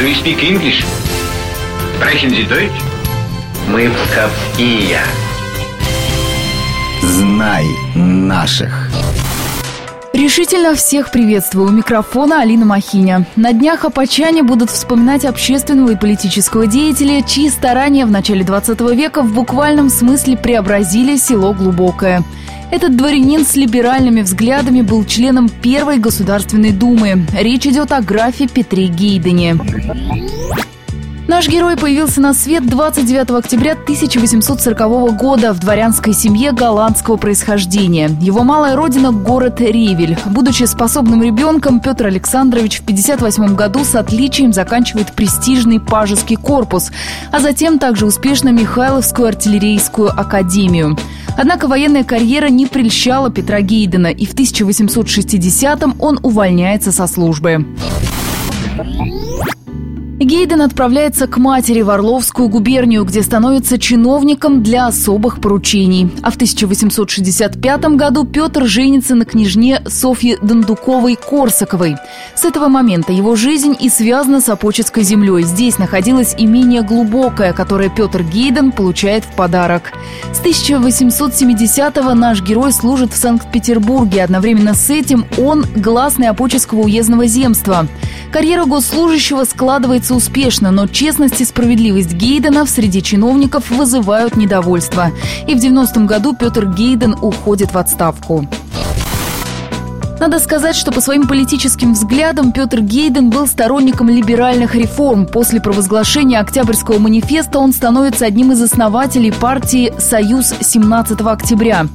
[0.00, 0.82] Do you speak English?
[1.94, 2.72] Sprechen Sie Deutsch?
[3.68, 4.98] Мы псковские.
[7.02, 8.88] Знай наших.
[10.14, 11.68] Решительно всех приветствую.
[11.68, 13.26] У микрофона Алина Махиня.
[13.36, 19.20] На днях апачане будут вспоминать общественного и политического деятеля, чьи старания в начале 20 века
[19.20, 22.24] в буквальном смысле преобразили село Глубокое.
[22.70, 27.26] Этот дворянин с либеральными взглядами был членом Первой Государственной Думы.
[27.36, 29.58] Речь идет о графе Петре Гейдене.
[31.30, 38.10] Наш герой появился на свет 29 октября 1840 года в дворянской семье голландского происхождения.
[38.20, 40.18] Его малая родина– город Ревель.
[40.26, 46.90] Будучи способным ребенком, Петр Александрович в 1958 году с отличием заканчивает престижный пажеский корпус,
[47.30, 50.98] а затем также успешно Михайловскую артиллерийскую академию.
[51.38, 57.64] Однако военная карьера не прельщала Петра Гейдена, и в 1860-м он увольняется со службы.
[60.20, 66.10] Гейден отправляется к матери в Орловскую губернию, где становится чиновником для особых поручений.
[66.22, 71.96] А в 1865 году Петр женится на княжне Софье Дондуковой-Корсаковой.
[72.34, 75.44] С этого момента его жизнь и связана с Апоческой землей.
[75.44, 79.84] Здесь находилось имение Глубокое, которое Петр Гейден получает в подарок.
[80.34, 84.24] С 1870-го наш герой служит в Санкт-Петербурге.
[84.24, 87.86] Одновременно с этим он– гласный Апоческого уездного земства.
[88.32, 95.10] Карьера госслужащего складывается успешно, но честность и справедливость Гейдена в среди чиновников вызывают недовольство.
[95.48, 98.46] И в 90-м году Петр Гейден уходит в отставку.
[100.20, 105.26] Надо сказать, что по своим политическим взглядам Петр Гейден был сторонником либеральных реформ.
[105.26, 111.86] После провозглашения Октябрьского манифеста он становится одним из основателей партии «Союз 17 октября».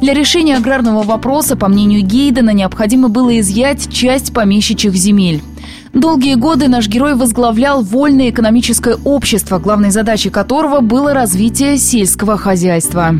[0.00, 5.42] Для решения аграрного вопроса, по мнению Гейдена, необходимо было изъять часть помещичьих земель.
[5.94, 13.14] Долгие годы наш герой возглавлял вольное экономическое общество, главной задачей которого было развитие сельского хозяйства.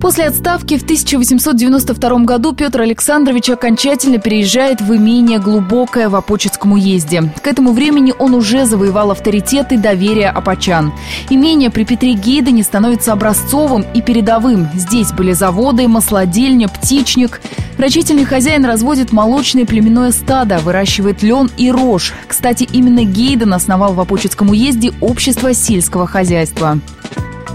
[0.00, 7.30] После отставки в 1892 году Петр Александрович окончательно переезжает в имение Глубокое в Апочетском уезде.
[7.42, 10.94] К этому времени он уже завоевал авторитет и доверие апочан.
[11.28, 14.68] Имение при Петре Гейдене становится образцовым и передовым.
[14.74, 17.42] Здесь были заводы, маслодельня, птичник.
[17.80, 22.12] Рачительный хозяин разводит молочное племенное стадо, выращивает лен и рожь.
[22.28, 26.78] Кстати, именно Гейден основал в Апочетском уезде общество сельского хозяйства.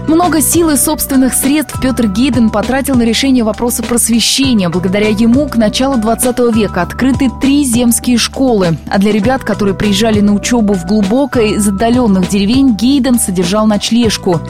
[0.08, 4.68] Много сил и собственных средств Петр Гейден потратил на решение вопроса просвещения.
[4.68, 8.78] Благодаря ему к началу 20 века открыты три земские школы.
[8.88, 14.40] А для ребят, которые приезжали на учебу в глубокой из отдаленных деревень, Гейден содержал ночлежку.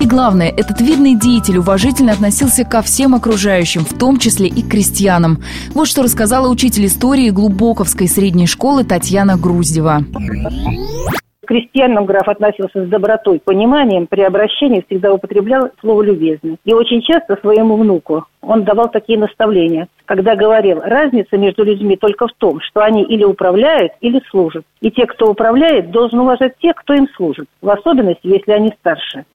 [0.00, 4.68] И главное, этот видный деятель уважительно относился ко всем окружающим, в том числе и к
[4.68, 5.40] крестьянам.
[5.74, 10.04] Вот что рассказала учитель истории Глубоковской средней школы Татьяна Груздева.
[11.44, 16.56] К крестьянам граф относился с добротой, пониманием, при обращении всегда употреблял слово «любезно».
[16.64, 22.28] И очень часто своему внуку он давал такие наставления, когда говорил, разница между людьми только
[22.28, 24.64] в том, что они или управляют, или служат.
[24.80, 29.26] И те, кто управляет, должен уважать тех, кто им служит, в особенности, если они старше.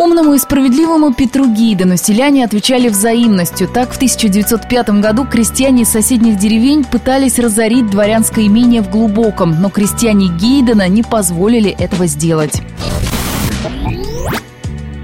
[0.00, 3.68] Умному и справедливому Петру Гейдену селяне отвечали взаимностью.
[3.68, 9.68] Так, в 1905 году крестьяне из соседних деревень пытались разорить дворянское имение в Глубоком, но
[9.68, 12.62] крестьяне Гейдена не позволили этого сделать.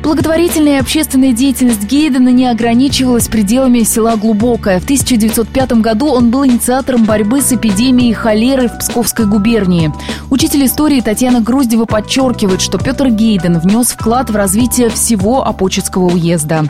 [0.06, 4.78] Благотворительная и общественная деятельность Гейдена не ограничивалась пределами села Глубокое.
[4.78, 9.93] В 1905 году он был инициатором борьбы с эпидемией холеры в Псковской губернии.
[10.31, 16.66] Учитель истории Татьяна Груздева подчеркивает, что Петр Гейден внес вклад в развитие всего Апочетского уезда.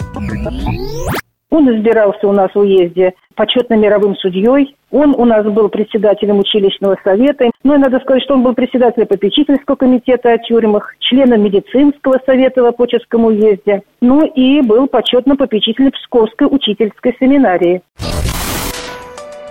[1.56, 4.76] Он избирался у нас в уезде почетным мировым судьей.
[4.90, 7.50] Он у нас был председателем училищного совета.
[7.64, 12.62] Ну и надо сказать, что он был председателем попечительского комитета о тюрьмах, членом медицинского совета
[12.62, 13.80] в Апоческом уезде.
[14.02, 17.80] Ну и был почетным попечителем Псковской учительской семинарии.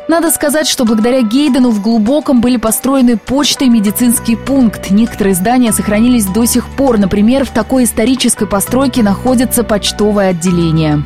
[0.07, 4.91] Надо сказать, что благодаря Гейдену в Глубоком были построены почта и медицинский пункт.
[4.91, 6.99] Некоторые здания сохранились до сих пор.
[6.99, 10.99] Например, в такой исторической постройке находится почтовое отделение.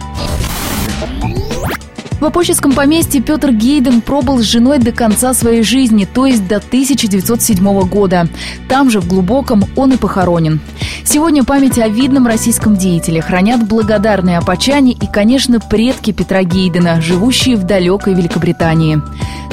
[2.19, 6.57] В Апоческом поместье Петр Гейден пробыл с женой до конца своей жизни, то есть до
[6.57, 8.27] 1907 года.
[8.68, 10.60] Там же, в Глубоком, он и похоронен.
[11.06, 17.56] Сегодня память о видном российском деятеле хранят благодарные апачане и, конечно, предки Петра Гейдена, живущие
[17.56, 19.01] в далекой Великобритании.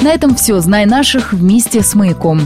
[0.01, 0.59] На этом все.
[0.59, 2.41] Знай наших вместе с «Маяком».